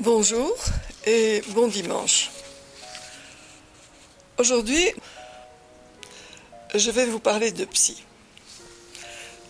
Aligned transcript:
Bonjour 0.00 0.56
et 1.06 1.42
bon 1.48 1.66
dimanche. 1.66 2.30
Aujourd'hui, 4.38 4.92
je 6.72 6.92
vais 6.92 7.04
vous 7.06 7.18
parler 7.18 7.50
de 7.50 7.64
psy. 7.64 8.04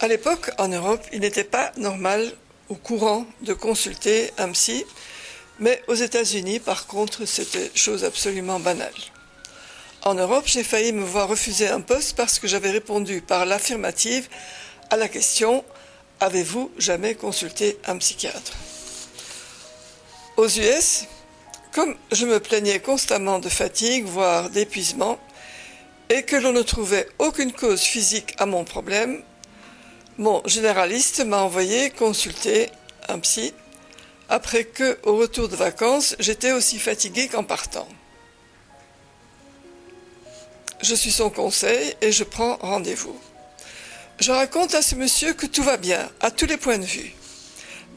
À 0.01 0.09
l'époque, 0.09 0.51
en 0.57 0.69
Europe, 0.69 1.05
il 1.13 1.21
n'était 1.21 1.45
pas 1.45 1.71
normal 1.77 2.33
ou 2.71 2.77
courant 2.77 3.27
de 3.43 3.53
consulter 3.53 4.31
un 4.39 4.51
psy, 4.53 4.87
mais 5.59 5.83
aux 5.87 5.95
États-Unis, 5.95 6.61
par 6.61 6.87
contre, 6.87 7.27
c'était 7.27 7.71
chose 7.75 8.03
absolument 8.03 8.59
banale. 8.59 8.95
En 10.07 10.15
Europe, 10.15 10.45
j'ai 10.47 10.65
failli 10.65 10.93
me 10.93 11.05
voir 11.05 11.29
refuser 11.29 11.69
un 11.69 11.83
poste 11.83 12.17
parce 12.17 12.39
que 12.39 12.49
j'avais 12.49 12.71
répondu 12.71 13.21
par 13.21 13.45
l'affirmative 13.45 14.31
à 14.89 14.97
la 14.97 15.09
question 15.09 15.63
Avez-vous 16.21 16.73
jamais 16.79 17.15
consulté 17.17 17.79
un 17.87 17.99
psychiatre? 17.99 18.55
Aux 20.39 20.47
US, 20.47 21.07
comme 21.73 21.97
je 22.13 22.25
me 22.25 22.39
plaignais 22.39 22.79
constamment 22.79 23.41
de 23.41 23.49
fatigue, 23.49 24.05
voire 24.05 24.51
d'épuisement, 24.51 25.19
et 26.11 26.23
que 26.23 26.37
l'on 26.37 26.53
ne 26.53 26.63
trouvait 26.63 27.09
aucune 27.19 27.53
cause 27.53 27.81
physique 27.81 28.37
à 28.39 28.47
mon 28.47 28.63
problème, 28.63 29.21
mon 30.17 30.41
généraliste 30.47 31.25
m'a 31.25 31.43
envoyé 31.43 31.91
consulter 31.91 32.71
un 33.09 33.19
psy, 33.19 33.53
après 34.29 34.63
que, 34.63 34.99
au 35.03 35.17
retour 35.17 35.49
de 35.49 35.57
vacances, 35.57 36.15
j'étais 36.21 36.53
aussi 36.53 36.79
fatigué 36.79 37.27
qu'en 37.27 37.43
partant. 37.43 37.89
Je 40.81 40.95
suis 40.95 41.11
son 41.11 41.31
conseil 41.31 41.97
et 42.01 42.13
je 42.13 42.23
prends 42.23 42.59
rendez-vous. 42.61 43.19
Je 44.21 44.31
raconte 44.31 44.75
à 44.75 44.83
ce 44.83 44.95
monsieur 44.95 45.33
que 45.35 45.47
tout 45.47 45.65
va 45.65 45.79
bien, 45.79 46.09
à 46.21 46.31
tous 46.31 46.47
les 46.47 46.59
points 46.59 46.79
de 46.79 46.85
vue 46.85 47.13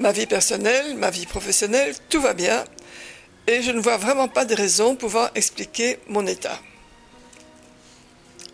ma 0.01 0.11
vie 0.11 0.25
personnelle, 0.25 0.95
ma 0.95 1.11
vie 1.11 1.27
professionnelle, 1.27 1.95
tout 2.09 2.19
va 2.19 2.33
bien 2.33 2.65
et 3.47 3.61
je 3.61 3.71
ne 3.71 3.79
vois 3.79 3.97
vraiment 3.97 4.27
pas 4.27 4.45
de 4.45 4.55
raison 4.55 4.95
pouvant 4.95 5.29
expliquer 5.35 5.99
mon 6.07 6.25
état. 6.25 6.59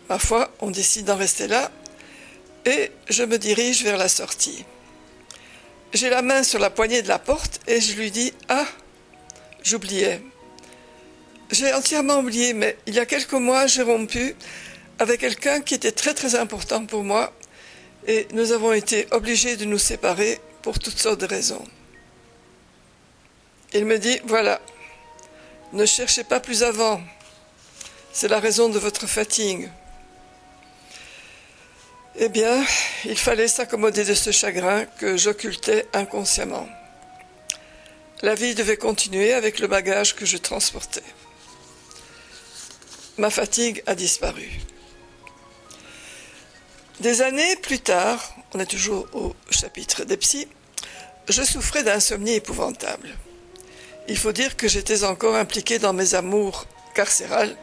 Ma 0.08 0.18
foi, 0.18 0.50
on 0.60 0.70
décide 0.70 1.06
d'en 1.06 1.16
rester 1.16 1.46
là 1.48 1.70
et 2.64 2.92
je 3.08 3.22
me 3.22 3.38
dirige 3.38 3.82
vers 3.82 3.96
la 3.96 4.08
sortie. 4.08 4.64
J'ai 5.94 6.10
la 6.10 6.20
main 6.20 6.42
sur 6.42 6.58
la 6.58 6.70
poignée 6.70 7.00
de 7.02 7.08
la 7.08 7.18
porte 7.18 7.60
et 7.66 7.80
je 7.80 7.94
lui 7.94 8.10
dis 8.10 8.32
Ah, 8.48 8.66
j'oubliais. 9.62 10.20
J'ai 11.50 11.72
entièrement 11.72 12.18
oublié, 12.18 12.52
mais 12.52 12.76
il 12.86 12.94
y 12.94 12.98
a 12.98 13.06
quelques 13.06 13.32
mois, 13.32 13.66
j'ai 13.66 13.82
rompu 13.82 14.36
avec 14.98 15.20
quelqu'un 15.20 15.62
qui 15.62 15.74
était 15.74 15.92
très 15.92 16.12
très 16.12 16.34
important 16.34 16.84
pour 16.84 17.04
moi 17.04 17.32
et 18.06 18.28
nous 18.32 18.52
avons 18.52 18.72
été 18.72 19.06
obligés 19.12 19.56
de 19.56 19.64
nous 19.64 19.78
séparer 19.78 20.40
pour 20.62 20.78
toutes 20.78 20.98
sortes 20.98 21.20
de 21.20 21.26
raisons. 21.26 21.64
Il 23.72 23.84
me 23.84 23.98
dit, 23.98 24.18
voilà, 24.24 24.60
ne 25.72 25.84
cherchez 25.84 26.24
pas 26.24 26.40
plus 26.40 26.62
avant, 26.62 27.00
c'est 28.12 28.28
la 28.28 28.40
raison 28.40 28.68
de 28.68 28.78
votre 28.78 29.06
fatigue. 29.06 29.70
Eh 32.16 32.28
bien, 32.28 32.64
il 33.04 33.16
fallait 33.16 33.48
s'accommoder 33.48 34.04
de 34.04 34.14
ce 34.14 34.32
chagrin 34.32 34.86
que 34.86 35.16
j'occultais 35.16 35.86
inconsciemment. 35.92 36.68
La 38.22 38.34
vie 38.34 38.56
devait 38.56 38.76
continuer 38.76 39.32
avec 39.32 39.60
le 39.60 39.68
bagage 39.68 40.16
que 40.16 40.26
je 40.26 40.38
transportais. 40.38 41.04
Ma 43.18 43.30
fatigue 43.30 43.82
a 43.86 43.94
disparu. 43.94 44.48
Des 47.00 47.22
années 47.22 47.54
plus 47.56 47.78
tard, 47.78 48.34
on 48.54 48.58
est 48.58 48.66
toujours 48.66 49.06
au 49.12 49.32
chapitre 49.50 50.02
des 50.02 50.16
psys, 50.16 50.48
je 51.28 51.42
souffrais 51.44 51.84
d'insomnie 51.84 52.34
épouvantable. 52.34 53.10
Il 54.08 54.18
faut 54.18 54.32
dire 54.32 54.56
que 54.56 54.66
j'étais 54.66 55.04
encore 55.04 55.36
impliqué 55.36 55.78
dans 55.78 55.92
mes 55.92 56.16
amours 56.16 56.66
carcérales 56.94 57.56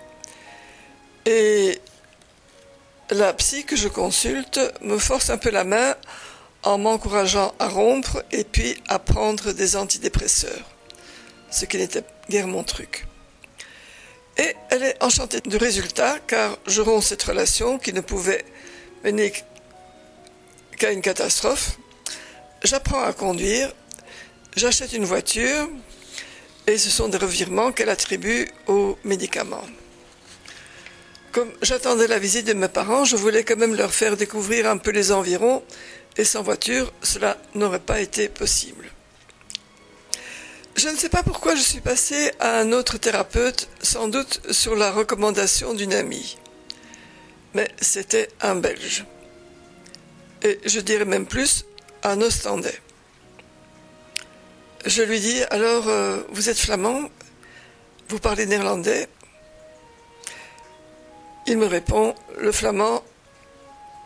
et 1.25 1.81
la 3.09 3.33
psy 3.33 3.65
que 3.65 3.75
je 3.75 3.89
consulte 3.89 4.61
me 4.79 4.97
force 4.97 5.29
un 5.29 5.37
peu 5.37 5.49
la 5.49 5.65
main 5.65 5.95
en 6.63 6.77
m'encourageant 6.77 7.53
à 7.59 7.67
rompre 7.67 8.23
et 8.31 8.45
puis 8.45 8.81
à 8.87 8.99
prendre 8.99 9.51
des 9.51 9.75
antidépresseurs, 9.75 10.69
ce 11.51 11.65
qui 11.65 11.77
n'était 11.77 12.05
guère 12.29 12.47
mon 12.47 12.63
truc. 12.63 13.05
Et 14.37 14.55
elle 14.69 14.83
est 14.83 15.03
enchantée 15.03 15.41
du 15.41 15.57
résultat 15.57 16.19
car 16.25 16.57
je 16.67 16.81
romps 16.81 17.01
cette 17.01 17.23
relation 17.23 17.77
qui 17.77 17.91
ne 17.91 18.01
pouvait 18.01 18.45
mener 19.05 19.31
qu'à 20.77 20.91
une 20.91 21.01
catastrophe 21.01 21.77
j'apprends 22.63 23.03
à 23.03 23.13
conduire, 23.13 23.71
j'achète 24.55 24.93
une 24.93 25.05
voiture 25.05 25.69
et 26.65 26.79
ce 26.79 26.89
sont 26.89 27.07
des 27.07 27.19
revirements 27.19 27.71
qu'elle 27.71 27.89
attribue 27.89 28.47
aux 28.65 28.97
médicaments. 29.03 29.67
Comme 31.31 31.51
j'attendais 31.61 32.07
la 32.07 32.17
visite 32.17 32.47
de 32.47 32.53
mes 32.53 32.67
parents, 32.67 33.05
je 33.05 33.15
voulais 33.15 33.43
quand 33.43 33.57
même 33.57 33.75
leur 33.75 33.93
faire 33.93 34.17
découvrir 34.17 34.67
un 34.67 34.77
peu 34.77 34.89
les 34.89 35.11
environs 35.11 35.61
et 36.17 36.23
sans 36.23 36.41
voiture, 36.41 36.91
cela 37.03 37.37
n'aurait 37.53 37.79
pas 37.79 38.01
été 38.01 38.27
possible. 38.27 38.89
Je 40.75 40.89
ne 40.89 40.95
sais 40.97 41.09
pas 41.09 41.21
pourquoi 41.21 41.53
je 41.55 41.61
suis 41.61 41.81
passé 41.81 42.31
à 42.39 42.57
un 42.59 42.71
autre 42.71 42.97
thérapeute, 42.97 43.69
sans 43.81 44.07
doute 44.07 44.41
sur 44.51 44.75
la 44.75 44.91
recommandation 44.91 45.73
d'une 45.73 45.93
amie. 45.93 46.37
Mais 47.55 47.69
c'était 47.79 48.27
un 48.41 48.55
Belge. 48.55 49.05
Et 50.43 50.59
je 50.65 50.81
dirais 50.81 51.05
même 51.05 51.25
plus, 51.25 51.65
un 52.03 52.21
Ostendais. 52.21 52.79
Je 54.85 55.01
lui 55.01 55.21
dis 55.21 55.41
alors, 55.49 55.87
euh, 55.87 56.21
vous 56.29 56.49
êtes 56.49 56.59
flamand, 56.59 57.09
vous 58.09 58.19
parlez 58.19 58.45
néerlandais? 58.45 59.07
Il 61.47 61.57
me 61.57 61.65
répond, 61.65 62.13
le 62.37 62.51
flamand, 62.51 63.01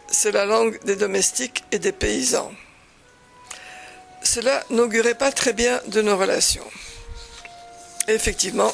c'est 0.08 0.32
la 0.32 0.46
langue 0.46 0.80
des 0.84 0.96
domestiques 0.96 1.64
et 1.72 1.80
des 1.80 1.92
paysans. 1.92 2.52
Cela 4.22 4.64
n'augurait 4.70 5.16
pas 5.16 5.32
très 5.32 5.54
bien 5.54 5.82
de 5.88 6.04
nos 6.04 6.18
relations. 6.18 6.70
effectivement, 8.08 8.72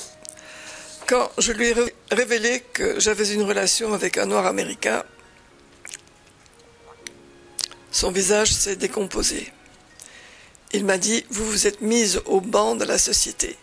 quand 1.07 1.31
je 1.37 1.51
lui 1.51 1.69
ai 1.69 1.75
révélé 2.11 2.63
que 2.73 2.99
j'avais 2.99 3.33
une 3.33 3.43
relation 3.43 3.93
avec 3.93 4.17
un 4.17 4.25
noir 4.25 4.45
américain, 4.45 5.03
son 7.91 8.11
visage 8.11 8.51
s'est 8.51 8.75
décomposé. 8.75 9.51
Il 10.73 10.85
m'a 10.85 10.97
dit, 10.97 11.25
vous 11.29 11.45
vous 11.45 11.67
êtes 11.67 11.81
mise 11.81 12.21
au 12.25 12.41
banc 12.41 12.75
de 12.75 12.83
la 12.83 12.97
société. 12.97 13.55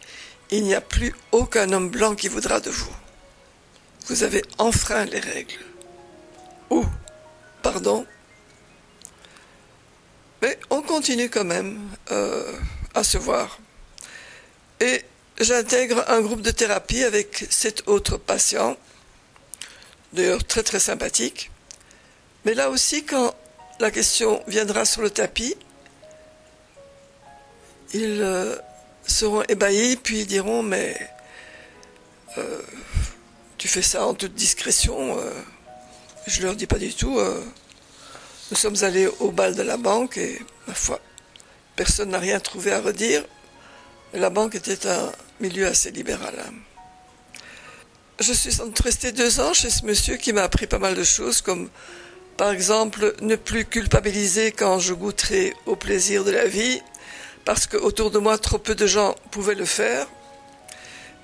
Il 0.51 0.65
n'y 0.65 0.75
a 0.75 0.81
plus 0.81 1.15
aucun 1.33 1.73
homme 1.73 1.91
blanc 1.91 2.15
qui 2.15 2.29
voudra 2.29 2.61
de 2.61 2.71
vous. 2.71 2.93
Vous 4.07 4.23
avez 4.23 4.43
enfreint 4.59 5.05
les 5.05 5.21
règles. 5.21 5.59
Ou, 6.71 6.85
pardon. 7.63 8.07
Mais 10.41 10.59
on 10.71 10.83
continue 10.83 11.29
quand 11.29 11.45
même 11.45 11.79
euh, 12.11 12.53
à 12.95 13.05
se 13.05 13.19
voir. 13.19 13.59
Et 14.81 15.05
j'intègre 15.41 16.05
un 16.09 16.21
groupe 16.21 16.43
de 16.43 16.51
thérapie 16.51 17.05
avec 17.05 17.47
cet 17.51 17.89
autre 17.89 18.17
patient, 18.17 18.77
d'ailleurs 20.13 20.45
très 20.45 20.63
très 20.63 20.81
sympathique. 20.81 21.51
Mais 22.45 22.55
là 22.55 22.71
aussi, 22.71 23.05
quand 23.05 23.35
la 23.83 23.91
question 23.91 24.43
viendra 24.47 24.85
sur 24.85 25.03
le 25.03 25.11
tapis. 25.11 25.57
Ils 27.95 28.23
euh, 28.23 28.57
seront 29.05 29.43
ébahis, 29.49 29.97
puis 29.97 30.21
ils 30.21 30.27
diront 30.27 30.63
Mais 30.63 30.97
euh, 32.39 32.63
tu 33.59 33.67
fais 33.69 33.83
ça 33.83 34.07
en 34.07 34.15
toute 34.15 34.35
discrétion. 34.35 35.19
Euh. 35.19 35.33
je 36.29 36.43
leur 36.43 36.55
dis 36.55 36.69
pas 36.69 36.79
du 36.79 36.95
tout. 36.95 37.21
nous 38.51 38.57
sommes 38.57 38.83
allés 38.83 39.09
au 39.19 39.33
bal 39.33 39.57
de 39.57 39.63
la 39.63 39.77
banque 39.77 40.17
et, 40.17 40.41
ma 40.69 40.75
foi, 40.75 41.01
personne 41.75 42.11
n'a 42.11 42.21
rien 42.21 42.39
trouvé 42.39 42.73
à 42.73 42.81
redire. 42.81 43.25
la 44.15 44.31
banque 44.31 44.55
était 44.55 44.87
un 44.87 45.13
milieu 45.43 45.67
assez 45.67 45.91
libéral. 45.91 46.35
Hein. 46.39 46.53
Je 48.21 48.33
suis 48.33 48.57
restée 48.83 49.13
deux 49.13 49.41
ans 49.41 49.53
chez 49.53 49.69
ce 49.69 49.85
monsieur 49.85 50.17
qui 50.17 50.33
m'a 50.33 50.45
appris 50.45 50.67
pas 50.67 50.79
mal 50.79 50.95
de 50.95 51.05
choses, 51.05 51.41
comme 51.41 51.69
par 52.37 52.51
exemple, 52.51 53.15
ne 53.21 53.37
plus 53.37 53.65
culpabiliser 53.65 54.53
quand 54.53 54.79
je 54.79 54.95
goûterai 54.95 55.53
au 55.67 55.77
plaisir 55.77 56.25
de 56.25 56.31
la 56.31 56.47
vie, 56.47 56.81
parce 57.45 57.67
que 57.67 57.77
autour 57.77 58.11
de 58.11 58.19
moi, 58.19 58.39
trop 58.39 58.59
peu 58.59 58.75
de 58.75 58.87
gens 58.87 59.15
pouvaient 59.31 59.55
le 59.55 59.65
faire. 59.65 60.07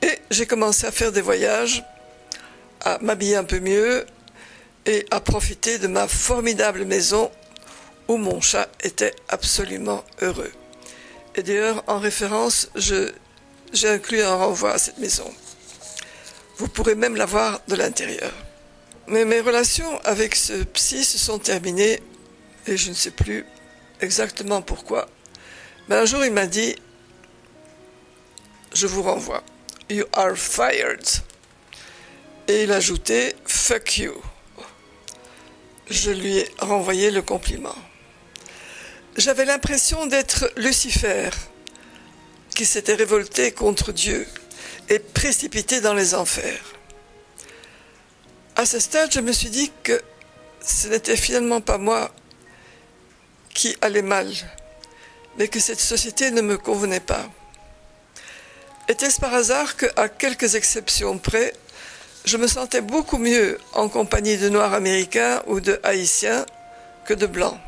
Et 0.02 0.18
j'ai 0.30 0.46
commencé 0.46 0.86
à 0.86 0.92
faire 0.92 1.12
des 1.12 1.22
voyages, 1.22 1.84
à 2.82 2.98
m'habiller 3.00 3.36
un 3.36 3.44
peu 3.44 3.60
mieux 3.60 4.06
et 4.86 5.06
à 5.10 5.20
profiter 5.20 5.78
de 5.78 5.86
ma 5.86 6.06
formidable 6.08 6.84
maison 6.84 7.30
où 8.08 8.16
mon 8.16 8.40
chat 8.40 8.68
était 8.82 9.14
absolument 9.28 10.04
heureux. 10.20 10.52
Et 11.36 11.42
d'ailleurs, 11.42 11.84
en 11.86 11.98
référence, 11.98 12.70
j'ai 13.72 13.88
inclus 13.88 14.22
un 14.22 14.34
renvoi 14.34 14.72
à 14.72 14.78
cette 14.78 14.98
maison. 14.98 15.30
Vous 16.56 16.68
pourrez 16.68 16.94
même 16.94 17.16
la 17.16 17.26
voir 17.26 17.60
de 17.68 17.74
l'intérieur. 17.74 18.32
Mais 19.06 19.24
mes 19.24 19.40
relations 19.40 19.98
avec 20.04 20.34
ce 20.34 20.64
psy 20.64 21.04
se 21.04 21.18
sont 21.18 21.38
terminées 21.38 22.02
et 22.66 22.76
je 22.76 22.90
ne 22.90 22.94
sais 22.94 23.10
plus 23.10 23.46
exactement 24.00 24.60
pourquoi. 24.60 25.08
Mais 25.88 25.96
un 25.96 26.04
jour, 26.04 26.24
il 26.24 26.32
m'a 26.32 26.46
dit 26.46 26.76
je 28.74 28.86
vous 28.86 29.02
renvoie. 29.02 29.42
You 29.90 30.04
are 30.12 30.36
fired. 30.36 31.06
Et 32.46 32.64
il 32.64 32.72
ajoutait 32.72 33.34
Fuck 33.46 33.98
you. 33.98 34.14
Je 35.88 36.10
lui 36.10 36.38
ai 36.38 36.50
renvoyé 36.58 37.10
le 37.10 37.22
compliment. 37.22 37.74
J'avais 39.16 39.46
l'impression 39.46 40.06
d'être 40.06 40.52
Lucifer, 40.56 41.30
qui 42.58 42.66
s'était 42.66 42.96
révolté 42.96 43.52
contre 43.52 43.92
Dieu 43.92 44.26
et 44.88 44.98
précipité 44.98 45.80
dans 45.80 45.94
les 45.94 46.16
enfers. 46.16 46.60
À 48.56 48.66
ce 48.66 48.80
stade, 48.80 49.12
je 49.12 49.20
me 49.20 49.30
suis 49.30 49.48
dit 49.48 49.70
que 49.84 50.02
ce 50.60 50.88
n'était 50.88 51.16
finalement 51.16 51.60
pas 51.60 51.78
moi 51.78 52.10
qui 53.54 53.76
allait 53.80 54.02
mal, 54.02 54.28
mais 55.36 55.46
que 55.46 55.60
cette 55.60 55.78
société 55.78 56.32
ne 56.32 56.40
me 56.40 56.58
convenait 56.58 56.98
pas. 56.98 57.30
Était-ce 58.88 59.20
par 59.20 59.34
hasard 59.34 59.76
qu'à 59.76 60.08
quelques 60.08 60.56
exceptions 60.56 61.16
près, 61.16 61.52
je 62.24 62.38
me 62.38 62.48
sentais 62.48 62.80
beaucoup 62.80 63.18
mieux 63.18 63.60
en 63.74 63.88
compagnie 63.88 64.36
de 64.36 64.48
Noirs 64.48 64.74
américains 64.74 65.44
ou 65.46 65.60
de 65.60 65.78
Haïtiens 65.84 66.44
que 67.04 67.14
de 67.14 67.26
Blancs? 67.26 67.60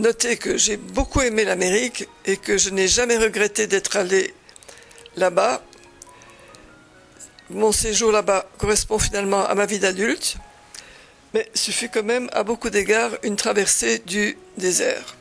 Notez 0.00 0.38
que 0.38 0.56
j'ai 0.56 0.78
beaucoup 0.78 1.20
aimé 1.20 1.44
l'Amérique 1.44 2.08
et 2.24 2.38
que 2.38 2.56
je 2.56 2.70
n'ai 2.70 2.88
jamais 2.88 3.18
regretté 3.18 3.66
d'être 3.66 3.98
allé 3.98 4.32
là-bas. 5.16 5.60
Mon 7.50 7.70
séjour 7.70 8.10
là-bas 8.10 8.46
correspond 8.56 8.98
finalement 8.98 9.44
à 9.44 9.54
ma 9.54 9.66
vie 9.66 9.78
d'adulte, 9.78 10.36
mais 11.34 11.50
ce 11.52 11.70
fut 11.70 11.90
quand 11.90 12.02
même 12.02 12.30
à 12.32 12.44
beaucoup 12.44 12.70
d'égards 12.70 13.10
une 13.24 13.36
traversée 13.36 13.98
du 13.98 14.38
désert. 14.56 15.16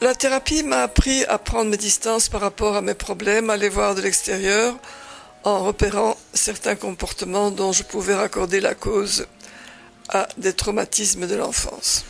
La 0.00 0.16
thérapie 0.16 0.64
m'a 0.64 0.82
appris 0.82 1.24
à 1.26 1.38
prendre 1.38 1.70
mes 1.70 1.76
distances 1.76 2.28
par 2.28 2.40
rapport 2.40 2.74
à 2.74 2.82
mes 2.82 2.94
problèmes, 2.94 3.50
à 3.50 3.56
les 3.56 3.68
voir 3.68 3.94
de 3.94 4.00
l'extérieur, 4.00 4.76
en 5.44 5.62
repérant 5.62 6.16
certains 6.34 6.74
comportements 6.74 7.52
dont 7.52 7.70
je 7.70 7.84
pouvais 7.84 8.16
raccorder 8.16 8.58
la 8.58 8.74
cause 8.74 9.28
à 10.08 10.26
des 10.38 10.54
traumatismes 10.54 11.28
de 11.28 11.36
l'enfance. 11.36 12.04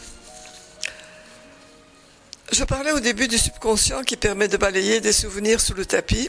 Je 2.52 2.64
parlais 2.64 2.92
au 2.92 3.00
début 3.00 3.28
du 3.28 3.38
subconscient 3.38 4.02
qui 4.02 4.18
permet 4.18 4.46
de 4.46 4.58
balayer 4.58 5.00
des 5.00 5.14
souvenirs 5.14 5.58
sous 5.58 5.72
le 5.72 5.86
tapis, 5.86 6.28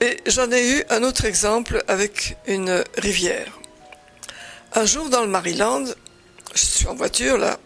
et 0.00 0.16
j'en 0.24 0.50
ai 0.50 0.66
eu 0.66 0.82
un 0.88 1.02
autre 1.02 1.26
exemple 1.26 1.84
avec 1.88 2.38
une 2.46 2.82
rivière. 2.96 3.60
Un 4.72 4.86
jour 4.86 5.10
dans 5.10 5.20
le 5.20 5.26
Maryland, 5.26 5.84
je 6.54 6.62
suis 6.62 6.86
en 6.86 6.94
voiture 6.94 7.36
là, 7.36 7.60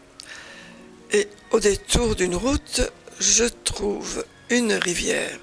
et 1.12 1.28
au 1.52 1.60
détour 1.60 2.16
d'une 2.16 2.34
route, 2.34 2.90
je 3.20 3.44
trouve 3.44 4.24
une 4.50 4.72
rivière. 4.72 5.38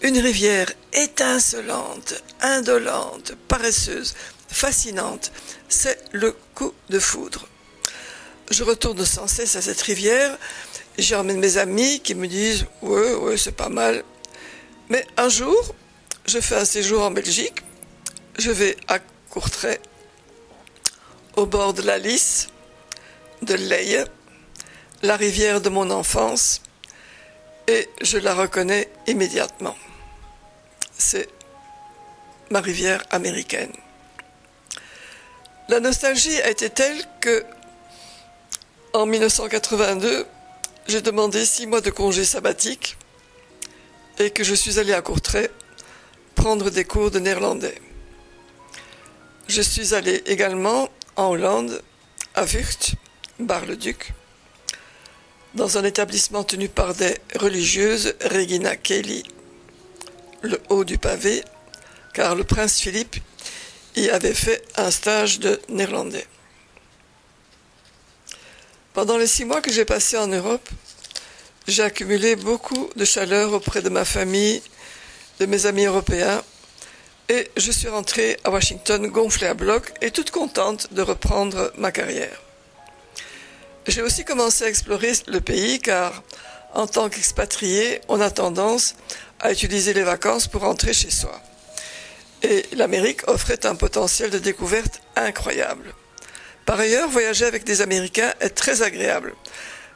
Une 0.00 0.18
rivière 0.18 0.72
étincelante, 0.94 2.14
indolente, 2.40 3.34
paresseuse, 3.48 4.14
fascinante. 4.48 5.30
C'est 5.68 5.98
le 6.12 6.34
coup 6.54 6.72
de 6.88 6.98
foudre. 6.98 7.49
Je 8.50 8.64
retourne 8.64 9.04
sans 9.04 9.28
cesse 9.28 9.56
à 9.56 9.62
cette 9.62 9.80
rivière 9.80 10.36
J'emmène 10.98 11.38
mes 11.38 11.56
amis 11.56 12.00
qui 12.00 12.14
me 12.14 12.26
disent 12.26 12.66
Ouais, 12.82 13.14
ouais, 13.14 13.36
c'est 13.36 13.56
pas 13.56 13.68
mal. 13.68 14.04
Mais 14.88 15.06
un 15.16 15.28
jour, 15.28 15.74
je 16.26 16.40
fais 16.40 16.56
un 16.56 16.64
séjour 16.64 17.02
en 17.02 17.10
Belgique. 17.10 17.62
Je 18.38 18.50
vais 18.50 18.76
à 18.88 18.98
Courtrai, 19.30 19.80
au 21.36 21.46
bord 21.46 21.72
de 21.72 21.82
la 21.82 21.98
Lys, 21.98 22.48
de 23.42 23.54
Leye, 23.54 24.04
la 25.02 25.16
rivière 25.16 25.60
de 25.60 25.68
mon 25.68 25.90
enfance, 25.90 26.60
et 27.68 27.88
je 28.02 28.18
la 28.18 28.34
reconnais 28.34 28.90
immédiatement. 29.06 29.76
C'est 30.98 31.28
ma 32.50 32.60
rivière 32.60 33.02
américaine. 33.10 33.72
La 35.68 35.80
nostalgie 35.80 36.40
a 36.42 36.50
été 36.50 36.68
telle 36.68 37.00
que, 37.20 37.44
en 38.92 39.06
1982, 39.06 40.26
j'ai 40.88 41.00
demandé 41.00 41.44
six 41.44 41.66
mois 41.66 41.80
de 41.80 41.90
congé 41.90 42.24
sabbatique 42.24 42.96
et 44.18 44.30
que 44.30 44.44
je 44.44 44.54
suis 44.54 44.78
allé 44.78 44.92
à 44.92 45.02
Courtrai 45.02 45.50
prendre 46.34 46.70
des 46.70 46.84
cours 46.84 47.10
de 47.10 47.18
néerlandais. 47.18 47.80
Je 49.48 49.62
suis 49.62 49.94
allé 49.94 50.22
également 50.26 50.88
en 51.16 51.30
Hollande, 51.30 51.82
à 52.34 52.44
Vught, 52.44 52.94
Bar-le-Duc, 53.38 54.12
dans 55.54 55.78
un 55.78 55.84
établissement 55.84 56.44
tenu 56.44 56.68
par 56.68 56.94
des 56.94 57.16
religieuses, 57.36 58.14
Regina 58.24 58.76
Kelly, 58.76 59.24
le 60.42 60.60
haut 60.68 60.84
du 60.84 60.98
pavé, 60.98 61.44
car 62.14 62.34
le 62.34 62.44
prince 62.44 62.80
Philippe 62.80 63.16
y 63.96 64.08
avait 64.08 64.34
fait 64.34 64.62
un 64.76 64.90
stage 64.90 65.40
de 65.40 65.60
néerlandais. 65.68 66.26
Pendant 69.00 69.16
les 69.16 69.26
six 69.26 69.46
mois 69.46 69.62
que 69.62 69.72
j'ai 69.72 69.86
passés 69.86 70.18
en 70.18 70.26
Europe, 70.26 70.68
j'ai 71.66 71.82
accumulé 71.82 72.36
beaucoup 72.36 72.90
de 72.96 73.06
chaleur 73.06 73.54
auprès 73.54 73.80
de 73.80 73.88
ma 73.88 74.04
famille, 74.04 74.62
de 75.38 75.46
mes 75.46 75.64
amis 75.64 75.86
européens, 75.86 76.42
et 77.30 77.50
je 77.56 77.72
suis 77.72 77.88
rentrée 77.88 78.36
à 78.44 78.50
Washington 78.50 79.06
gonflée 79.06 79.46
à 79.46 79.54
bloc 79.54 79.94
et 80.02 80.10
toute 80.10 80.30
contente 80.30 80.92
de 80.92 81.00
reprendre 81.00 81.72
ma 81.78 81.92
carrière. 81.92 82.42
J'ai 83.86 84.02
aussi 84.02 84.26
commencé 84.26 84.64
à 84.64 84.68
explorer 84.68 85.12
le 85.28 85.40
pays 85.40 85.78
car, 85.78 86.22
en 86.74 86.86
tant 86.86 87.08
qu'expatrié, 87.08 88.02
on 88.08 88.20
a 88.20 88.30
tendance 88.30 88.96
à 89.40 89.50
utiliser 89.50 89.94
les 89.94 90.02
vacances 90.02 90.46
pour 90.46 90.60
rentrer 90.60 90.92
chez 90.92 91.10
soi. 91.10 91.40
Et 92.42 92.66
l'Amérique 92.72 93.26
offrait 93.28 93.64
un 93.64 93.76
potentiel 93.76 94.28
de 94.28 94.38
découverte 94.38 95.00
incroyable. 95.16 95.94
Par 96.70 96.78
ailleurs, 96.78 97.10
voyager 97.10 97.46
avec 97.46 97.64
des 97.64 97.80
Américains 97.80 98.32
est 98.38 98.50
très 98.50 98.82
agréable, 98.82 99.34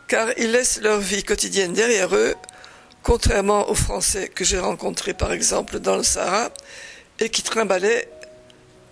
car 0.09 0.37
ils 0.39 0.51
laissent 0.51 0.81
leur 0.81 0.99
vie 0.99 1.23
quotidienne 1.23 1.73
derrière 1.73 2.13
eux, 2.17 2.35
contrairement 3.05 3.71
aux 3.71 3.77
Français 3.77 4.27
que 4.27 4.45
j'ai 4.45 4.59
rencontrés 4.59 5.15
par 5.15 5.33
exemple 5.33 5.79
dans 5.79 5.97
le 5.97 6.03
Sahara, 6.03 6.51
et 7.21 7.29
qui 7.29 7.45
trimbalaient 7.45 8.09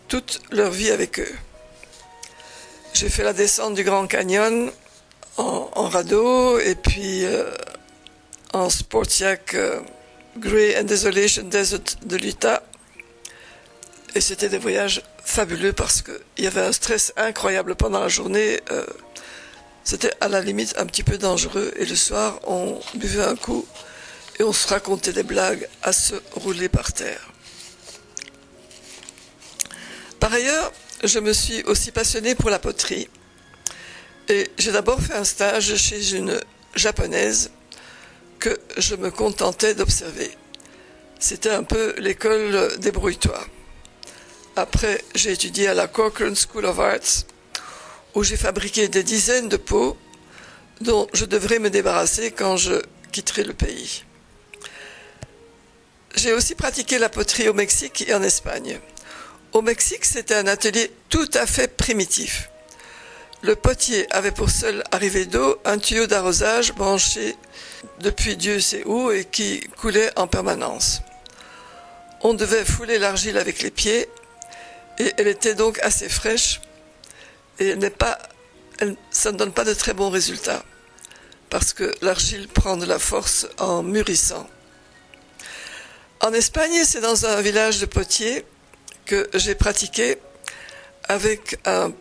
toute 0.06 0.42
leur 0.52 0.70
vie 0.70 0.92
avec 0.92 1.18
eux. 1.18 1.34
J'ai 2.94 3.08
fait 3.08 3.24
la 3.24 3.32
descente 3.32 3.74
du 3.74 3.82
Grand 3.82 4.06
Canyon 4.06 4.70
en, 5.36 5.88
radeau 5.88 6.60
et 6.60 6.76
puis 6.76 7.24
euh, 7.24 7.50
en 8.52 8.70
Sportiac 8.70 9.54
euh, 9.54 9.80
Grey 10.38 10.78
and 10.78 10.84
Desolation 10.84 11.42
Desert 11.42 11.96
de 12.06 12.14
l'Utah. 12.14 12.62
Et 14.14 14.20
c'était 14.20 14.48
des 14.48 14.58
voyages 14.58 15.02
fabuleux 15.24 15.72
parce 15.72 16.02
qu'il 16.02 16.44
y 16.44 16.46
avait 16.46 16.60
un 16.60 16.72
stress 16.72 17.12
incroyable 17.16 17.74
pendant 17.74 18.00
la 18.00 18.08
journée. 18.08 18.60
Euh, 18.70 18.84
c'était 19.84 20.12
à 20.20 20.28
la 20.28 20.40
limite 20.40 20.74
un 20.78 20.86
petit 20.86 21.02
peu 21.02 21.18
dangereux. 21.18 21.72
Et 21.76 21.84
le 21.84 21.96
soir, 21.96 22.40
on 22.46 22.80
buvait 22.94 23.24
un 23.24 23.36
coup 23.36 23.66
et 24.38 24.44
on 24.44 24.52
se 24.52 24.68
racontait 24.68 25.12
des 25.12 25.22
blagues 25.22 25.68
à 25.82 25.92
se 25.92 26.14
rouler 26.32 26.68
par 26.68 26.92
terre. 26.92 27.30
Par 30.20 30.32
ailleurs, 30.32 30.72
je 31.02 31.18
me 31.18 31.32
suis 31.32 31.62
aussi 31.64 31.90
passionnée 31.90 32.34
pour 32.34 32.50
la 32.50 32.58
poterie. 32.58 33.08
Et 34.28 34.48
j'ai 34.56 34.70
d'abord 34.70 35.00
fait 35.00 35.14
un 35.14 35.24
stage 35.24 35.74
chez 35.76 36.14
une 36.14 36.38
japonaise 36.76 37.50
que 38.38 38.56
je 38.78 38.94
me 38.94 39.10
contentais 39.10 39.74
d'observer. 39.74 40.30
C'était 41.18 41.50
un 41.50 41.64
peu 41.64 41.94
l'école 41.98 42.78
débrouille-toi. 42.78 43.44
Après, 44.56 45.02
j'ai 45.14 45.32
étudié 45.32 45.68
à 45.68 45.74
la 45.74 45.88
Corcoran 45.88 46.34
School 46.34 46.66
of 46.66 46.78
Arts, 46.78 47.24
où 48.14 48.22
j'ai 48.22 48.36
fabriqué 48.36 48.88
des 48.88 49.02
dizaines 49.02 49.48
de 49.48 49.56
pots 49.56 49.96
dont 50.82 51.06
je 51.14 51.24
devrais 51.24 51.58
me 51.58 51.70
débarrasser 51.70 52.32
quand 52.32 52.58
je 52.58 52.74
quitterai 53.12 53.44
le 53.44 53.54
pays. 53.54 54.04
J'ai 56.14 56.34
aussi 56.34 56.54
pratiqué 56.54 56.98
la 56.98 57.08
poterie 57.08 57.48
au 57.48 57.54
Mexique 57.54 58.04
et 58.06 58.14
en 58.14 58.22
Espagne. 58.22 58.78
Au 59.54 59.62
Mexique, 59.62 60.04
c'était 60.04 60.34
un 60.34 60.46
atelier 60.46 60.92
tout 61.08 61.30
à 61.32 61.46
fait 61.46 61.74
primitif. 61.74 62.50
Le 63.40 63.56
potier 63.56 64.06
avait 64.12 64.32
pour 64.32 64.50
seule 64.50 64.84
arrivée 64.92 65.24
d'eau 65.24 65.56
un 65.64 65.78
tuyau 65.78 66.06
d'arrosage 66.06 66.74
branché 66.74 67.36
depuis 68.00 68.36
Dieu 68.36 68.60
sait 68.60 68.84
où 68.84 69.10
et 69.10 69.24
qui 69.24 69.60
coulait 69.80 70.10
en 70.16 70.26
permanence. 70.26 71.00
On 72.20 72.34
devait 72.34 72.64
fouler 72.64 72.98
l'argile 72.98 73.38
avec 73.38 73.62
les 73.62 73.70
pieds 73.70 74.08
et 74.98 75.12
elle 75.16 75.28
était 75.28 75.54
donc 75.54 75.78
assez 75.80 76.08
fraîche 76.08 76.60
et 77.58 77.68
elle 77.68 77.90
pas, 77.90 78.18
ça 79.10 79.32
ne 79.32 79.36
donne 79.36 79.52
pas 79.52 79.64
de 79.64 79.74
très 79.74 79.94
bons 79.94 80.10
résultats 80.10 80.64
parce 81.50 81.72
que 81.72 81.92
l'argile 82.00 82.48
prend 82.48 82.76
de 82.76 82.86
la 82.86 82.98
force 82.98 83.46
en 83.58 83.82
mûrissant. 83.82 84.48
En 86.20 86.32
Espagne, 86.32 86.84
c'est 86.84 87.00
dans 87.00 87.26
un 87.26 87.40
village 87.42 87.78
de 87.78 87.86
potiers 87.86 88.44
que 89.04 89.28
j'ai 89.34 89.54
pratiqué 89.54 90.18
avec 91.04 91.58
un 91.66 91.92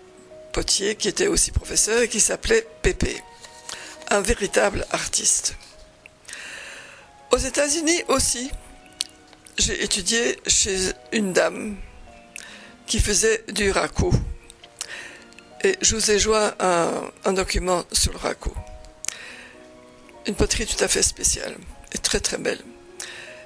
potier 0.53 0.95
qui 0.95 1.07
était 1.07 1.27
aussi 1.27 1.51
professeur 1.51 2.01
et 2.01 2.07
qui 2.07 2.19
s'appelait 2.19 2.65
Pépé, 2.81 3.21
un 4.09 4.21
véritable 4.21 4.85
artiste. 4.91 5.55
Aux 7.31 7.37
États-Unis 7.37 8.03
aussi, 8.07 8.51
j'ai 9.57 9.83
étudié 9.83 10.39
chez 10.47 10.91
une 11.11 11.33
dame 11.33 11.77
qui 12.91 12.99
faisait 12.99 13.45
du 13.47 13.71
raku. 13.71 14.11
Et 15.63 15.77
je 15.81 15.95
vous 15.95 16.11
ai 16.11 16.19
joint 16.19 16.53
un, 16.59 17.31
document 17.31 17.85
sur 17.93 18.11
le 18.11 18.17
raku. 18.17 18.51
Une 20.27 20.35
poterie 20.35 20.65
tout 20.65 20.83
à 20.83 20.89
fait 20.89 21.01
spéciale 21.01 21.55
et 21.93 21.97
très 21.99 22.19
très 22.19 22.37
belle. 22.37 22.59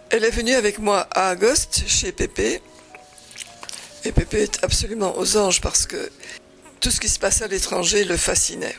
Elle 0.09 0.23
est 0.23 0.31
venue 0.31 0.55
avec 0.55 0.79
moi 0.79 1.07
à 1.11 1.29
Agoste 1.29 1.83
chez 1.85 2.11
Pépé. 2.11 2.59
Et 4.03 4.11
Pépé 4.11 4.41
est 4.41 4.63
absolument 4.63 5.15
aux 5.15 5.37
anges 5.37 5.61
parce 5.61 5.85
que 5.85 6.11
tout 6.79 6.89
ce 6.89 6.99
qui 6.99 7.07
se 7.07 7.19
passait 7.19 7.43
à 7.43 7.47
l'étranger 7.47 8.03
le 8.03 8.17
fascinait. 8.17 8.75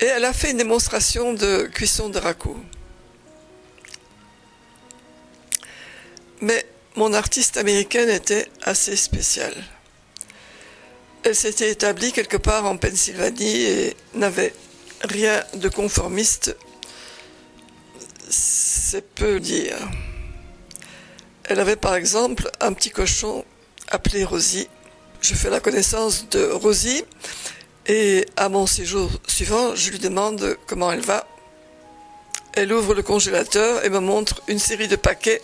Et 0.00 0.06
elle 0.06 0.24
a 0.24 0.32
fait 0.32 0.50
une 0.50 0.56
démonstration 0.56 1.34
de 1.34 1.70
cuisson 1.72 2.08
de 2.08 2.18
raku. 2.18 2.56
Mais 6.40 6.66
mon 6.96 7.12
artiste 7.14 7.56
américaine 7.56 8.10
était 8.10 8.46
assez 8.62 8.96
spéciale. 8.96 9.54
Elle 11.24 11.34
s'était 11.34 11.70
établie 11.70 12.12
quelque 12.12 12.36
part 12.36 12.66
en 12.66 12.76
Pennsylvanie 12.76 13.62
et 13.62 13.96
n'avait 14.14 14.52
rien 15.02 15.42
de 15.54 15.68
conformiste. 15.68 16.56
C'est 18.28 19.14
peu 19.14 19.40
dire. 19.40 19.76
Elle 21.44 21.60
avait 21.60 21.76
par 21.76 21.94
exemple 21.94 22.50
un 22.60 22.72
petit 22.72 22.90
cochon 22.90 23.44
appelé 23.88 24.24
Rosie. 24.24 24.68
Je 25.20 25.34
fais 25.34 25.50
la 25.50 25.60
connaissance 25.60 26.28
de 26.28 26.44
Rosie 26.44 27.04
et 27.86 28.26
à 28.36 28.48
mon 28.48 28.66
séjour 28.66 29.10
suivant, 29.26 29.74
je 29.74 29.90
lui 29.90 29.98
demande 29.98 30.56
comment 30.66 30.92
elle 30.92 31.00
va. 31.00 31.26
Elle 32.54 32.72
ouvre 32.72 32.94
le 32.94 33.02
congélateur 33.02 33.84
et 33.84 33.88
me 33.88 34.00
montre 34.00 34.42
une 34.48 34.58
série 34.58 34.88
de 34.88 34.96
paquets 34.96 35.40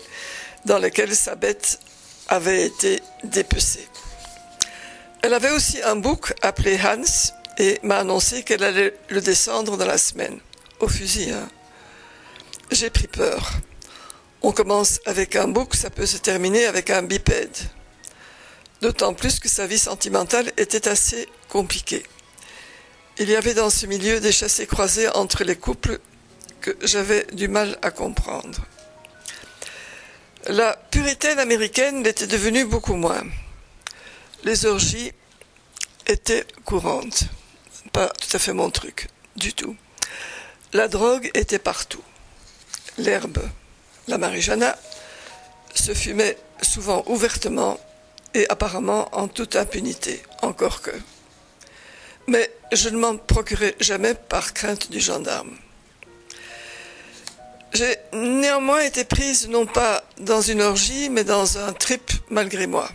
dans 0.65 0.79
lesquels 0.79 1.15
sa 1.15 1.35
bête 1.35 1.79
avait 2.29 2.67
été 2.67 3.03
dépecée. 3.25 3.89
Elle 5.23 5.35
avait 5.35 5.51
aussi 5.51 5.83
un 5.83 5.97
bouc 5.97 6.33
appelé 6.43 6.79
Hans 6.79 7.33
et 7.59 7.81
m'a 7.83 7.99
annoncé 7.99 8.43
qu'elle 8.43 8.63
allait 8.63 8.95
le 9.09 9.21
descendre 9.21 9.77
dans 9.77 9.87
la 9.87 9.99
semaine, 9.99 10.39
au 10.81 10.89
fusil. 10.89 11.31
Hein. 11.33 11.49
J'ai 12.71 12.91
pris 12.91 13.09
peur. 13.09 13.53
On 14.43 14.53
commence 14.53 15.01
avec 15.07 15.35
un 15.35 15.49
bouc, 15.49 15.75
ça 15.75 15.91
peut 15.91 16.07
se 16.07 16.19
terminer 16.19 16.67
avec 16.67 16.91
un 16.91 17.03
bipède. 17.03 17.57
D'autant 18.81 19.13
plus 19.13 19.41
que 19.41 19.49
sa 19.49 19.67
vie 19.67 19.79
sentimentale 19.79 20.53
était 20.57 20.87
assez 20.87 21.29
compliquée. 21.49 22.05
Il 23.19 23.29
y 23.29 23.35
avait 23.35 23.55
dans 23.55 23.71
ce 23.71 23.87
milieu 23.87 24.21
des 24.21 24.31
chassés 24.31 24.69
croisés 24.69 25.09
entre 25.17 25.43
les 25.43 25.57
couples 25.57 25.99
que 26.61 26.77
j'avais 26.83 27.27
du 27.33 27.49
mal 27.49 27.77
à 27.83 27.91
comprendre. 27.91 28.61
La 30.49 30.75
puritaine 30.91 31.39
américaine 31.41 32.03
l'était 32.03 32.27
devenue 32.27 32.65
beaucoup 32.65 32.95
moins. 32.95 33.23
Les 34.45 34.65
orgies 34.65 35.13
étaient 36.07 36.47
courantes. 36.65 37.25
Pas 37.93 38.09
tout 38.09 38.35
à 38.35 38.39
fait 38.39 38.55
mon 38.55 38.71
truc, 38.71 39.09
du 39.37 39.53
tout. 39.53 39.77
La 40.73 40.89
drogue 40.89 41.31
était 41.35 41.59
partout. 41.59 42.03
L'herbe, 42.97 43.47
la 44.07 44.17
marijuana, 44.17 44.79
se 45.75 45.93
fumait 45.93 46.39
souvent 46.63 47.05
ouvertement 47.09 47.79
et 48.33 48.49
apparemment 48.49 49.15
en 49.15 49.29
toute 49.29 49.55
impunité, 49.55 50.23
encore 50.41 50.81
que. 50.81 50.99
Mais 52.27 52.51
je 52.73 52.89
ne 52.89 52.97
m'en 52.97 53.19
procurais 53.19 53.77
jamais 53.81 54.15
par 54.15 54.55
crainte 54.55 54.91
du 54.91 54.99
gendarme. 54.99 55.59
J'ai 57.73 57.97
néanmoins 58.13 58.81
été 58.81 59.05
prise 59.05 59.49
non 59.49 59.67
pas 59.67 60.03
dans 60.19 60.41
une 60.41 60.63
orgie, 60.63 61.11
mais 61.11 61.25
dans 61.25 61.59
un 61.59 61.73
trip 61.73 62.11
malgré 62.31 62.67
moi. 62.67 62.89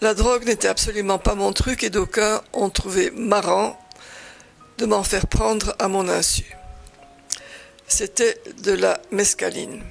La 0.00 0.14
drogue 0.14 0.44
n'était 0.46 0.68
absolument 0.68 1.18
pas 1.18 1.34
mon 1.34 1.52
truc 1.52 1.84
et 1.84 1.90
d'aucuns 1.90 2.42
ont 2.52 2.70
trouvé 2.70 3.10
marrant 3.10 3.78
de 4.78 4.86
m'en 4.86 5.04
faire 5.04 5.26
prendre 5.26 5.74
à 5.78 5.88
mon 5.88 6.08
insu. 6.08 6.44
C'était 7.86 8.40
de 8.62 8.72
la 8.72 9.00
mescaline. 9.10 9.82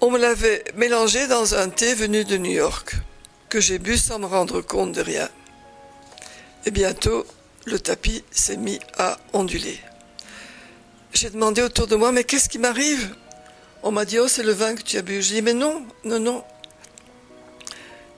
On 0.00 0.10
me 0.10 0.18
l'avait 0.18 0.64
mélangé 0.74 1.28
dans 1.28 1.54
un 1.54 1.68
thé 1.68 1.94
venu 1.94 2.24
de 2.24 2.36
New 2.36 2.50
York, 2.50 2.96
que 3.48 3.60
j'ai 3.60 3.78
bu 3.78 3.96
sans 3.96 4.18
me 4.18 4.26
rendre 4.26 4.60
compte 4.60 4.92
de 4.92 5.02
rien. 5.02 5.28
Et 6.66 6.70
bientôt, 6.70 7.26
le 7.64 7.78
tapis 7.78 8.24
s'est 8.30 8.56
mis 8.56 8.80
à 8.96 9.18
onduler. 9.32 9.78
J'ai 11.20 11.30
demandé 11.30 11.62
autour 11.62 11.88
de 11.88 11.96
moi, 11.96 12.12
mais 12.12 12.22
qu'est-ce 12.22 12.48
qui 12.48 12.60
m'arrive? 12.60 13.12
On 13.82 13.90
m'a 13.90 14.04
dit, 14.04 14.20
oh, 14.20 14.28
c'est 14.28 14.44
le 14.44 14.52
vin 14.52 14.76
que 14.76 14.82
tu 14.82 14.98
as 14.98 15.02
bu. 15.02 15.20
J'ai 15.20 15.34
dit, 15.34 15.42
mais 15.42 15.52
non, 15.52 15.84
non, 16.04 16.20
non. 16.20 16.44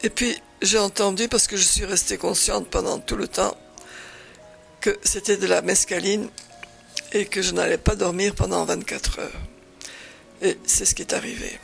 Et 0.03 0.11
puis, 0.11 0.37
j'ai 0.61 0.77
entendu, 0.77 1.27
parce 1.27 1.47
que 1.47 1.57
je 1.57 1.63
suis 1.63 1.87
restée 1.87 2.19
consciente 2.19 2.69
pendant 2.69 2.99
tout 2.99 3.17
le 3.17 3.27
temps, 3.27 3.57
que 4.83 4.99
c'était 5.03 5.39
de 5.39 5.47
la 5.47 5.63
mescaline 5.63 6.29
et 7.15 7.25
que 7.25 7.41
je 7.41 7.53
n'allais 7.53 7.79
pas 7.79 7.97
dormir 7.97 8.35
pendant 8.35 8.67
24 8.67 9.21
heures. 9.21 9.41
Et 10.43 10.59
c'est 10.67 10.85
ce 10.85 10.95
qui 10.95 11.01
est 11.01 11.15
arrivé. 11.15 11.59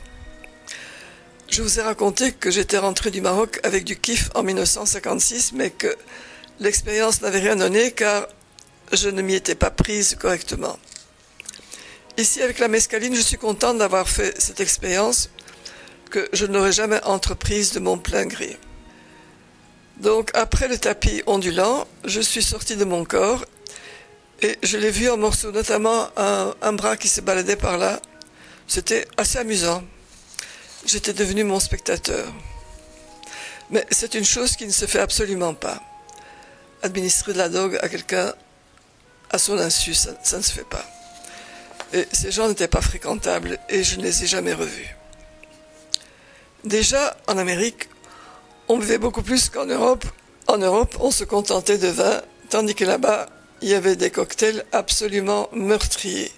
Je 1.51 1.61
vous 1.61 1.77
ai 1.77 1.83
raconté 1.83 2.31
que 2.31 2.49
j'étais 2.49 2.79
rentré 2.79 3.11
du 3.11 3.21
Maroc 3.21 3.59
avec 3.61 3.83
du 3.83 3.95
kiff 3.95 4.31
en 4.33 4.41
1956, 4.41 5.51
mais 5.53 5.69
que 5.69 5.95
l'expérience 6.59 7.21
n'avait 7.21 7.41
rien 7.41 7.57
donné 7.57 7.91
car 7.91 8.27
je 8.91 9.09
ne 9.09 9.21
m'y 9.21 9.35
étais 9.35 9.53
pas 9.53 9.69
prise 9.69 10.15
correctement. 10.15 10.79
Ici, 12.17 12.41
avec 12.41 12.57
la 12.57 12.67
mescaline, 12.67 13.13
je 13.13 13.21
suis 13.21 13.37
contente 13.37 13.77
d'avoir 13.77 14.09
fait 14.09 14.41
cette 14.41 14.59
expérience 14.59 15.29
que 16.09 16.27
je 16.33 16.47
n'aurais 16.47 16.71
jamais 16.71 16.99
entreprise 17.03 17.73
de 17.73 17.79
mon 17.79 17.99
plein 17.99 18.25
gré. 18.25 18.57
Donc, 19.97 20.31
après 20.33 20.67
le 20.67 20.79
tapis 20.79 21.21
ondulant, 21.27 21.87
je 22.05 22.19
suis 22.19 22.41
sortie 22.41 22.75
de 22.75 22.85
mon 22.85 23.05
corps 23.05 23.45
et 24.41 24.57
je 24.63 24.77
l'ai 24.77 24.89
vu 24.89 25.07
en 25.09 25.17
morceaux, 25.17 25.51
notamment 25.51 26.09
un, 26.17 26.73
bras 26.73 26.97
qui 26.97 27.07
se 27.07 27.21
baladait 27.21 27.55
par 27.55 27.77
là. 27.77 28.01
C'était 28.67 29.07
assez 29.17 29.37
amusant. 29.37 29.83
J'étais 30.87 31.13
devenu 31.13 31.43
mon 31.43 31.59
spectateur. 31.59 32.33
Mais 33.69 33.85
c'est 33.91 34.15
une 34.15 34.25
chose 34.25 34.55
qui 34.55 34.65
ne 34.65 34.71
se 34.71 34.87
fait 34.87 34.99
absolument 34.99 35.53
pas. 35.53 35.83
Administrer 36.81 37.33
de 37.33 37.37
la 37.37 37.49
drogue 37.49 37.77
à 37.79 37.89
quelqu'un 37.89 38.33
à 39.29 39.37
son 39.37 39.59
insu, 39.59 39.93
ça 39.93 40.37
ne 40.37 40.41
se 40.41 40.51
fait 40.51 40.67
pas. 40.67 40.85
Et 41.93 42.05
ces 42.11 42.31
gens 42.31 42.47
n'étaient 42.49 42.67
pas 42.67 42.81
fréquentables 42.81 43.59
et 43.69 43.83
je 43.83 43.97
ne 43.97 44.03
les 44.03 44.23
ai 44.23 44.27
jamais 44.27 44.53
revus. 44.53 44.95
Déjà, 46.63 47.15
en 47.27 47.37
Amérique, 47.37 47.89
on 48.67 48.77
buvait 48.77 48.97
beaucoup 48.97 49.21
plus 49.21 49.49
qu'en 49.49 49.65
Europe. 49.65 50.05
En 50.47 50.57
Europe, 50.57 50.97
on 50.99 51.11
se 51.11 51.23
contentait 51.23 51.77
de 51.77 51.87
vin, 51.87 52.21
tandis 52.49 52.75
que 52.75 52.85
là-bas, 52.85 53.27
il 53.61 53.69
y 53.69 53.73
avait 53.73 53.95
des 53.95 54.11
cocktails 54.11 54.63
absolument 54.71 55.49
meurtriers. 55.53 56.31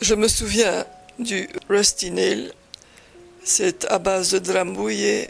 Je 0.00 0.14
me 0.14 0.28
souviens 0.28 0.86
du 1.18 1.48
Rusty 1.68 2.10
Nail, 2.10 2.52
c'est 3.44 3.84
à 3.90 3.98
base 3.98 4.30
de 4.30 4.38
drambouille. 4.38 5.28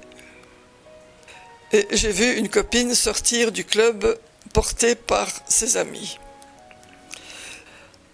Et 1.72 1.86
j'ai 1.90 2.12
vu 2.12 2.36
une 2.36 2.48
copine 2.48 2.94
sortir 2.94 3.52
du 3.52 3.64
club 3.64 4.18
portée 4.52 4.94
par 4.94 5.28
ses 5.48 5.76
amis. 5.76 6.18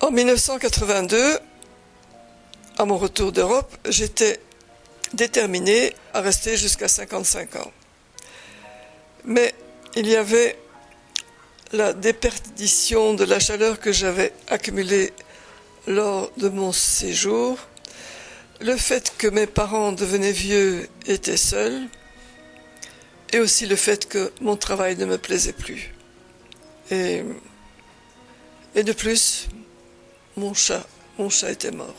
En 0.00 0.11
1982, 0.11 1.38
à 2.76 2.85
mon 2.85 2.99
retour 2.99 3.33
d'Europe, 3.33 3.75
j'étais 3.88 4.38
déterminé 5.15 5.95
à 6.12 6.21
rester 6.21 6.59
jusqu'à 6.59 6.87
55 6.87 7.57
ans. 7.57 7.73
Mais 9.25 9.55
il 9.95 10.07
y 10.07 10.15
avait 10.15 10.59
la 11.73 11.95
déperdition 11.95 13.15
de 13.15 13.25
la 13.25 13.41
chaleur 13.41 13.81
que 13.81 13.91
j'avais 13.91 14.35
accumulée 14.49 15.15
lors 15.87 16.31
de 16.37 16.50
mon 16.50 16.73
séjour, 16.73 17.59
le 18.61 18.76
fait 18.76 19.15
que 19.17 19.29
mes 19.29 19.47
parents 19.47 19.93
devenaient 19.93 20.31
vieux 20.31 20.88
étaient 21.07 21.38
seuls, 21.38 21.88
et 23.33 23.38
aussi 23.38 23.65
le 23.65 23.76
fait 23.76 24.07
que 24.07 24.31
mon 24.43 24.57
travail 24.57 24.97
ne 24.97 25.07
me 25.07 25.17
plaisait 25.17 25.55
plus. 25.55 25.95
Et, 26.91 27.23
et 28.75 28.83
de 28.83 28.93
plus, 28.93 29.49
mon 30.37 30.52
chat, 30.52 30.87
mon 31.19 31.31
chat 31.31 31.50
était 31.50 31.71
mort. 31.71 31.95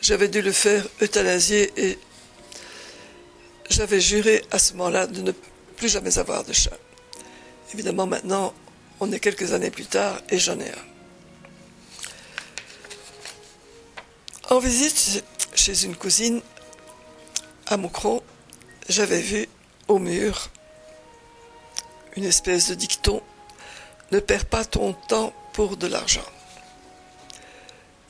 J'avais 0.00 0.28
dû 0.28 0.42
le 0.42 0.52
faire 0.52 0.86
euthanasier 1.00 1.72
et 1.76 1.98
j'avais 3.68 4.00
juré 4.00 4.42
à 4.50 4.58
ce 4.58 4.72
moment-là 4.74 5.06
de 5.06 5.20
ne 5.22 5.32
plus 5.76 5.88
jamais 5.88 6.18
avoir 6.18 6.44
de 6.44 6.52
chat. 6.52 6.78
Évidemment, 7.72 8.06
maintenant, 8.06 8.52
on 9.00 9.12
est 9.12 9.20
quelques 9.20 9.52
années 9.52 9.70
plus 9.70 9.86
tard 9.86 10.20
et 10.30 10.38
j'en 10.38 10.58
ai 10.58 10.68
un. 10.68 10.92
En 14.50 14.58
visite 14.58 15.24
chez 15.54 15.84
une 15.84 15.96
cousine 15.96 16.42
à 17.66 17.76
Moucron, 17.76 18.22
j'avais 18.88 19.20
vu 19.20 19.48
au 19.88 19.98
mur 19.98 20.50
une 22.16 22.24
espèce 22.24 22.68
de 22.68 22.74
dicton 22.74 23.22
Ne 24.10 24.20
perds 24.20 24.46
pas 24.46 24.64
ton 24.64 24.92
temps 24.92 25.32
pour 25.52 25.76
de 25.76 25.86
l'argent. 25.86 26.31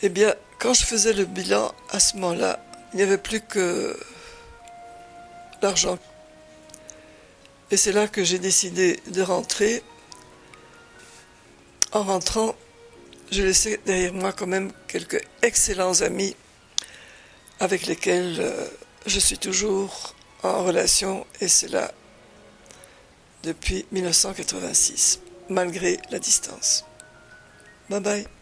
Eh 0.03 0.09
bien, 0.09 0.35
Quand 0.63 0.75
je 0.75 0.85
faisais 0.85 1.13
le 1.13 1.25
bilan 1.25 1.75
à 1.91 1.99
ce 1.99 2.15
moment-là, 2.19 2.65
il 2.93 2.99
n'y 2.99 3.03
avait 3.03 3.19
plus 3.19 3.41
que 3.41 3.99
l'argent. 5.61 5.99
Et 7.73 7.77
c'est 7.77 7.91
là 7.91 8.07
que 8.07 8.23
j'ai 8.23 8.39
décidé 8.39 9.01
de 9.09 9.23
rentrer. 9.23 9.83
En 11.91 12.05
rentrant, 12.05 12.55
j'ai 13.33 13.43
laissé 13.43 13.81
derrière 13.87 14.15
moi 14.15 14.33
quand 14.33 14.47
même 14.47 14.71
quelques 14.87 15.21
excellents 15.43 16.01
amis 16.03 16.37
avec 17.59 17.87
lesquels 17.87 18.37
euh, 18.39 18.69
je 19.07 19.19
suis 19.19 19.39
toujours 19.39 20.15
en 20.45 20.63
relation 20.63 21.27
et 21.41 21.49
c'est 21.49 21.73
là 21.73 21.91
depuis 23.43 23.85
1986, 23.91 25.19
malgré 25.49 25.99
la 26.11 26.21
distance. 26.21 26.85
Bye 27.91 28.01
bye. 28.01 28.42